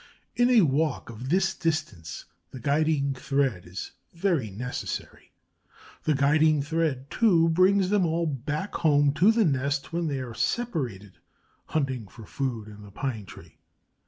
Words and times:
In 0.35 0.49
a 0.49 0.61
walk 0.63 1.11
of 1.11 1.29
this 1.29 1.53
distance, 1.53 2.25
the 2.49 2.59
guiding 2.59 3.13
thread 3.13 3.67
is 3.67 3.91
very 4.13 4.49
necessary. 4.49 5.31
The 6.05 6.15
guiding 6.15 6.63
thread, 6.63 7.11
too, 7.11 7.49
brings 7.49 7.91
them 7.91 8.07
all 8.07 8.25
back 8.25 8.73
home 8.77 9.13
to 9.13 9.31
the 9.31 9.45
nest 9.45 9.93
when 9.93 10.07
they 10.07 10.19
are 10.19 10.33
separated, 10.33 11.19
hunting 11.65 12.07
for 12.07 12.25
food 12.25 12.67
in 12.67 12.81
the 12.81 12.89
pine 12.89 13.27
tree. 13.27 13.59